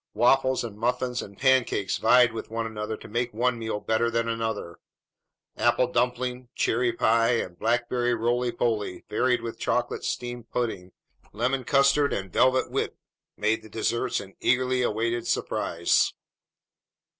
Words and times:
Waffles 0.15 0.63
and 0.63 0.79
muffins 0.79 1.21
and 1.21 1.37
pancakes 1.37 1.97
vied 1.97 2.33
with 2.33 2.49
one 2.49 2.65
another 2.65 2.97
to 2.97 3.07
make 3.07 3.31
one 3.35 3.59
meal 3.59 3.79
better 3.79 4.09
than 4.09 4.27
another; 4.27 4.79
apple 5.57 5.85
dumpling, 5.91 6.49
cherry 6.55 6.91
pie, 6.91 7.33
and 7.33 7.59
blackberry 7.59 8.15
roly 8.15 8.51
poly 8.51 9.05
varied 9.09 9.43
with 9.43 9.59
chocolate 9.59 10.03
steamed 10.03 10.49
pudding, 10.49 10.91
lemon 11.33 11.63
custard, 11.63 12.13
and 12.13 12.33
velvet 12.33 12.71
whip 12.71 12.97
made 13.37 13.61
the 13.61 13.69
desserts 13.69 14.19
an 14.19 14.33
eagerly 14.39 14.81
awaited 14.81 15.27
surprise. 15.27 16.13